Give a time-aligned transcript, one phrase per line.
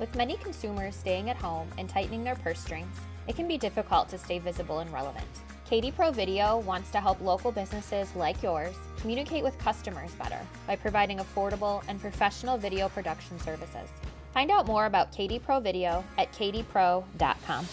[0.00, 2.96] With many consumers staying at home and tightening their purse strings,
[3.28, 5.26] it can be difficult to stay visible and relevant.
[5.70, 10.76] KD Pro Video wants to help local businesses like yours communicate with customers better by
[10.76, 13.88] providing affordable and professional video production services.
[14.32, 17.66] Find out more about KD Pro Video at kdpro.com.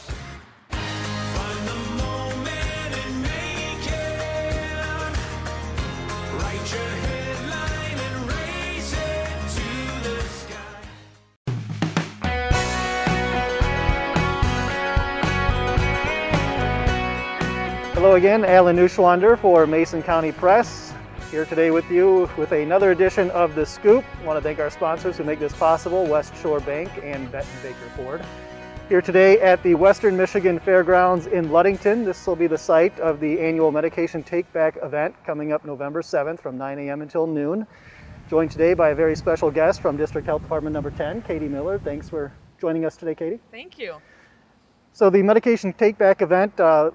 [18.02, 20.92] Hello again, Alan Neuschwander for Mason County Press.
[21.30, 24.04] Here today with you with another edition of The Scoop.
[24.24, 27.62] I want to thank our sponsors who make this possible, West Shore Bank and Betten
[27.62, 28.26] Baker Ford.
[28.90, 32.04] Here today at the Western Michigan Fairgrounds in Ludington.
[32.04, 36.02] This will be the site of the annual Medication Take Back event coming up November
[36.02, 37.04] 7th from 9 a.m.
[37.04, 37.68] until noon.
[38.32, 41.78] Joined today by a very special guest from District Health Department number 10, Katie Miller.
[41.78, 43.40] Thanks for joining us today, Katie.
[43.52, 43.98] Thank you.
[44.92, 46.90] So the Medication Take Back event, uh,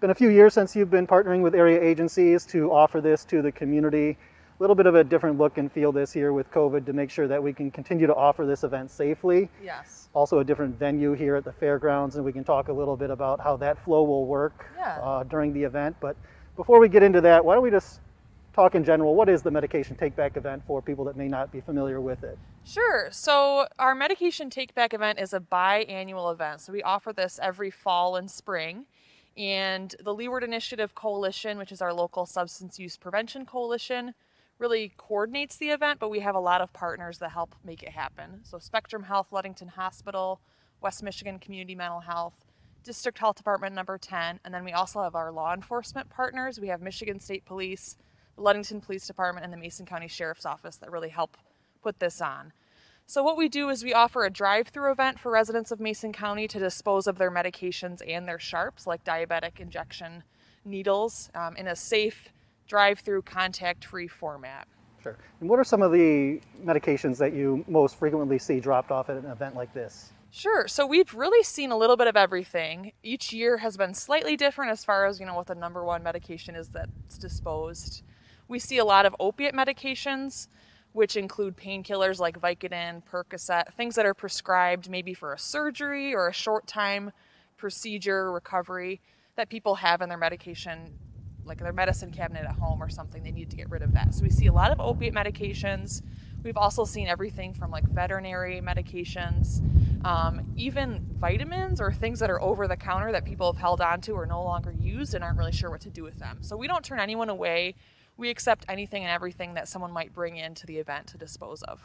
[0.00, 3.42] been a few years since you've been partnering with area agencies to offer this to
[3.42, 4.10] the community.
[4.10, 7.10] A little bit of a different look and feel this year with COVID to make
[7.10, 9.48] sure that we can continue to offer this event safely.
[9.62, 10.08] Yes.
[10.14, 13.10] Also a different venue here at the fairgrounds and we can talk a little bit
[13.10, 14.98] about how that flow will work Yeah.
[15.00, 15.96] uh, during the event.
[16.00, 16.16] But
[16.56, 18.00] before we get into that, why don't we just
[18.52, 21.52] talk in general, what is the Medication Take Back event for people that may not
[21.52, 22.36] be familiar with it?
[22.64, 23.08] Sure.
[23.10, 26.60] So our medication take back event is a biannual event.
[26.60, 28.84] So we offer this every fall and spring.
[29.38, 34.14] And the Leeward Initiative Coalition, which is our local substance use prevention coalition,
[34.58, 37.90] really coordinates the event, but we have a lot of partners that help make it
[37.90, 38.40] happen.
[38.42, 40.40] So Spectrum Health, Ludington Hospital,
[40.80, 42.44] West Michigan Community Mental Health,
[42.82, 46.58] District Health Department number 10, and then we also have our law enforcement partners.
[46.58, 47.96] We have Michigan State Police,
[48.34, 51.36] the Ludington Police Department, and the Mason County Sheriff's Office that really help
[51.80, 52.52] put this on.
[53.10, 56.46] So what we do is we offer a drive-through event for residents of Mason County
[56.46, 60.24] to dispose of their medications and their sharps, like diabetic injection
[60.66, 62.28] needles, um, in a safe,
[62.66, 64.68] drive-through, contact-free format.
[65.02, 65.16] Sure.
[65.40, 69.16] And what are some of the medications that you most frequently see dropped off at
[69.16, 70.12] an event like this?
[70.30, 70.68] Sure.
[70.68, 72.92] So we've really seen a little bit of everything.
[73.02, 76.02] Each year has been slightly different as far as, you know, what the number one
[76.02, 78.02] medication is that's disposed.
[78.48, 80.48] We see a lot of opiate medications,
[80.92, 86.28] which include painkillers like Vicodin, Percocet, things that are prescribed maybe for a surgery or
[86.28, 87.12] a short time
[87.56, 89.00] procedure recovery
[89.36, 90.98] that people have in their medication
[91.44, 94.14] like their medicine cabinet at home or something they need to get rid of that.
[94.14, 96.02] So we see a lot of opiate medications.
[96.42, 99.62] We've also seen everything from like veterinary medications
[100.04, 104.00] um, even vitamins or things that are over the counter that people have held on
[104.02, 106.38] to or no longer used and aren't really sure what to do with them.
[106.40, 107.74] So we don't turn anyone away
[108.18, 111.80] we accept anything and everything that someone might bring into the event to dispose of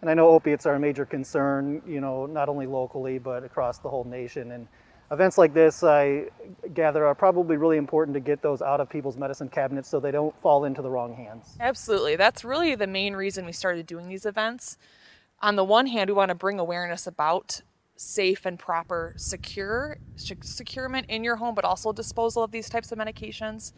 [0.00, 3.78] And I know opiates are a major concern, you know, not only locally but across
[3.78, 4.52] the whole nation.
[4.52, 4.68] And
[5.10, 6.26] events like this, I
[6.72, 10.12] gather, are probably really important to get those out of people's medicine cabinets so they
[10.12, 11.56] don't fall into the wrong hands.
[11.60, 12.16] Absolutely.
[12.16, 14.78] That's really the main reason we started doing these events.
[15.42, 17.62] On the one hand, we want to bring awareness about
[17.96, 22.90] safe and proper secure sec- securement in your home, but also disposal of these types
[22.90, 23.72] of medications,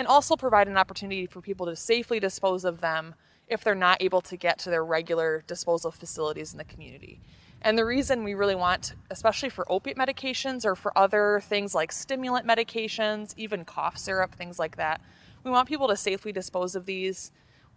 [0.00, 3.14] and also provide an opportunity for people to safely dispose of them
[3.48, 7.20] if they're not able to get to their regular disposal facilities in the community.
[7.60, 11.92] And the reason we really want, especially for opiate medications or for other things like
[11.92, 15.02] stimulant medications, even cough syrup, things like that,
[15.44, 17.30] we want people to safely dispose of these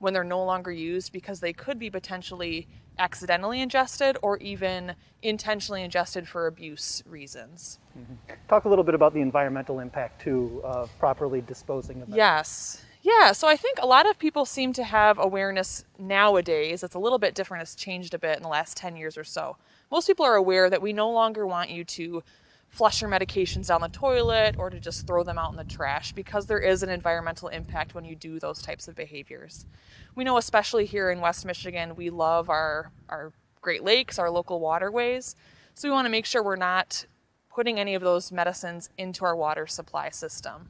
[0.03, 2.67] when they're no longer used because they could be potentially
[2.99, 7.79] accidentally ingested or even intentionally ingested for abuse reasons.
[7.97, 8.13] Mm-hmm.
[8.49, 12.17] Talk a little bit about the environmental impact too of properly disposing of them.
[12.17, 12.83] Yes.
[13.01, 16.83] Yeah, so I think a lot of people seem to have awareness nowadays.
[16.83, 19.23] It's a little bit different, it's changed a bit in the last 10 years or
[19.23, 19.55] so.
[19.89, 22.23] Most people are aware that we no longer want you to
[22.73, 26.11] flush your medications down the toilet or to just throw them out in the trash
[26.11, 29.67] because there is an environmental impact when you do those types of behaviors.
[30.15, 34.59] We know, especially here in West Michigan, we love our, our Great Lakes, our local
[34.59, 35.35] waterways.
[35.75, 37.05] So we want to make sure we're not
[37.53, 40.67] putting any of those medicines into our water supply system.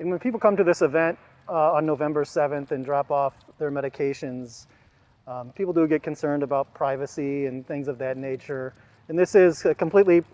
[0.00, 1.16] And when people come to this event
[1.48, 4.66] uh, on November 7th and drop off their medications,
[5.28, 8.74] um, people do get concerned about privacy and things of that nature.
[9.08, 10.24] And this is a completely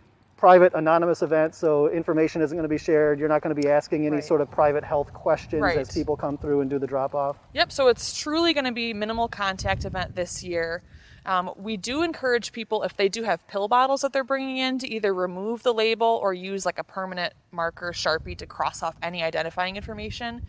[0.40, 3.18] private, anonymous event, so information isn't going to be shared.
[3.20, 4.24] You're not going to be asking any Right.
[4.24, 5.76] sort of private health questions Right.
[5.76, 7.36] as people come through and do the drop off.
[7.52, 10.82] Yep, so it's truly going to be minimal contact event this year.
[11.26, 14.78] Um, we do encourage people if they do have pill bottles that they're bringing in
[14.78, 18.96] to either remove the label or use like a permanent marker sharpie to cross off
[19.02, 20.40] any identifying information.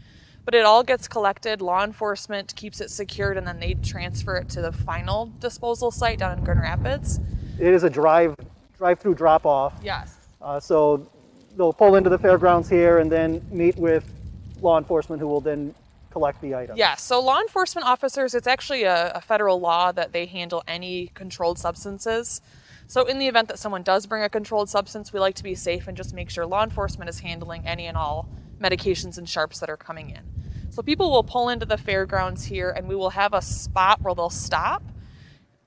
[0.45, 1.61] But it all gets collected.
[1.61, 6.17] Law enforcement keeps it secured, and then they transfer it to the final disposal site
[6.19, 7.19] down in Grand Rapids.
[7.59, 8.33] it is a drive
[8.81, 9.75] drive-through drop-off.
[9.83, 10.15] Yes.
[10.41, 11.07] Uh, so
[11.55, 14.11] they'll pull into the fairgrounds here and then meet with
[14.59, 15.75] law enforcement who will then
[16.09, 16.79] collect the items.
[16.79, 21.11] Yeah, so law enforcement officers, it's actually a, a, federal law that they handle any
[21.13, 22.41] controlled substances.
[22.87, 25.53] So, in the event that someone does bring a controlled substance, we like to be
[25.53, 28.27] safe and just make sure law enforcement is handling any and all
[28.59, 30.23] medications and sharps that are coming in.
[30.71, 34.15] So, people will pull into the fairgrounds here and we will have a spot where
[34.15, 34.81] they'll stop.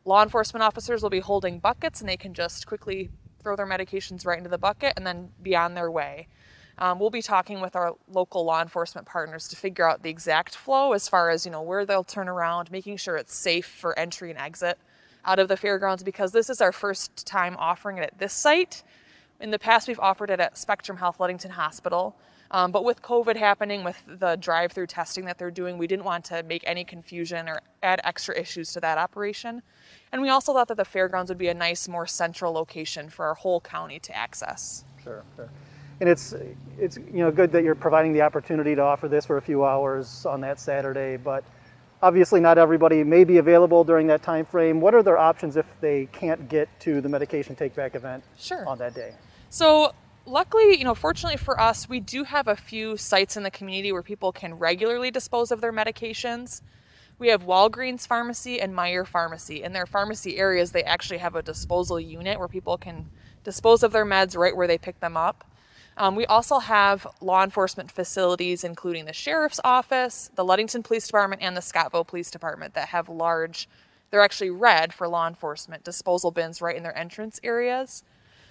[0.04, 3.10] Law enforcement officers will be holding buckets and they can just quickly
[3.42, 6.28] throw their medications right into the bucket and then be on their way.
[6.76, 10.56] Um, we'll be talking with our local law enforcement partners to figure out the exact
[10.56, 13.96] flow as far as you know where they'll turn around, making sure it's safe for
[13.98, 14.78] entry and exit
[15.24, 18.82] out of the fairgrounds because this is our first time offering it at this site.
[19.40, 22.16] In the past, we've offered it at Spectrum Health Ludington Hospital.
[22.54, 26.04] Um, but with COVID happening, with the drive through testing that they're doing, we didn't
[26.04, 29.60] want to make any confusion or add extra issues to that operation.
[30.12, 33.26] And we also thought that the fairgrounds would be a nice, more central location for
[33.26, 34.84] our whole county to access.
[35.02, 35.50] Sure, sure.
[35.98, 36.32] And it's,
[36.78, 39.64] it's you know, good that you're providing the opportunity to offer this for a few
[39.64, 41.42] hours on that Saturday, but
[42.02, 44.80] obviously not everybody may be available during that time frame.
[44.80, 48.64] What are their options if they can't get to the medication take back event sure.
[48.68, 49.14] on that day?
[49.50, 49.92] So
[50.26, 53.92] luckily, you know, fortunately for us, we do have a few sites in the community
[53.92, 56.62] where people can regularly dispose of their medications.
[57.18, 59.62] We have Walgreens Pharmacy and Meijer Pharmacy.
[59.62, 63.08] In their pharmacy areas, they actually have a disposal unit where people can
[63.44, 65.44] dispose of their meds right where they pick them up.
[65.96, 71.40] Um, we also have law enforcement facilities, including the sheriff's office, the Ludington Police Department,
[71.40, 73.68] and the Scottville Police Department, that have large,
[74.10, 78.02] they're actually red for law enforcement disposal bins right in their entrance areas.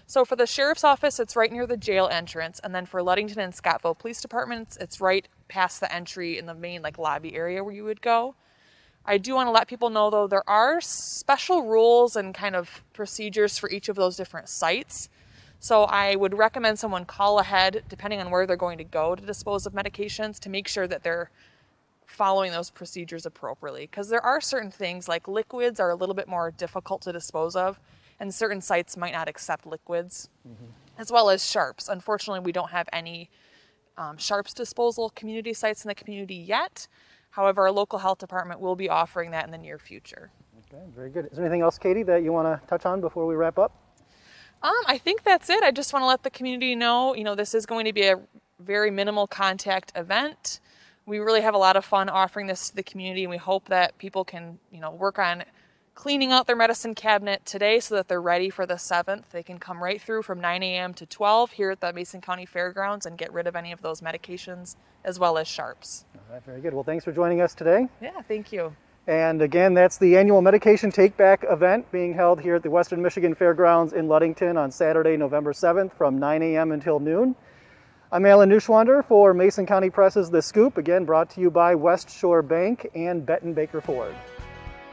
[0.06, 3.40] So for the sheriff's office, it's right near the jail entrance, and then for Ludington
[3.40, 7.64] and Scottville Police Departments, it's right past the entry in the main like lobby area
[7.64, 8.36] where you would go.
[9.06, 12.84] I do want to let people know though there are special rules and kind of
[12.94, 15.10] procedures for each of those different sites.
[15.60, 19.26] So I would recommend someone call ahead, depending on where they're going to go to
[19.26, 21.32] dispose of medications, to make sure that they're
[22.06, 23.88] following those procedures appropriately.
[23.90, 27.56] Because there are certain things like liquids are a little bit more difficult to dispose
[27.56, 27.80] of,
[28.24, 30.68] and certain sites might not accept liquids, mm-hmm.
[30.98, 31.90] as well as sharps.
[31.90, 33.30] Unfortunately, we don't have any
[33.98, 36.88] um, sharps disposal community sites in the community yet.
[37.32, 40.32] However, our local health department will be offering that in the near future.
[40.66, 41.26] Okay, very good.
[41.26, 43.76] Is there anything else, Katie, that you want to touch on before we wrap up?
[44.62, 45.62] Um, I think that's it.
[45.62, 48.08] I just want to let the community know, you know, this is going to be
[48.08, 48.22] a
[48.58, 50.62] very minimal contact event.
[51.06, 53.68] We really have a lot of fun offering this to the community, and we hope
[53.68, 55.44] that people can, you know, work on
[55.96, 59.30] cleaning out their medicine cabinet today so that they're ready for the 7th.
[59.32, 60.94] They can come right through from 9 a.m.
[60.96, 64.02] to 12 here at the Mason County Fairgrounds and get rid of any of those
[64.02, 66.06] medications as well as sharps.
[66.16, 66.74] All right, very good.
[66.74, 67.88] Well, thanks for joining us today.
[68.02, 68.76] Yeah, thank you.
[69.06, 73.02] And again, that's the annual Medication Take Back event being held here at the Western
[73.02, 76.72] Michigan Fairgrounds in Ludington on Saturday, November 7th from 9 a.m.
[76.72, 77.36] until noon.
[78.14, 82.10] I'm Alan Neuschwander for Mason County Press's The Scoop, again brought to you by West
[82.10, 84.16] Shore Bank and Betten Baker Ford.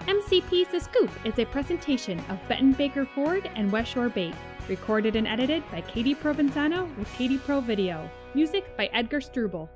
[0.07, 4.35] MCP's The Scoop is a presentation of Betten Baker Ford and West Shore Bank,
[4.69, 8.11] recorded and edited by Katie Provenzano with KD Pro Video.
[8.35, 9.69] Music by Edgar Struble.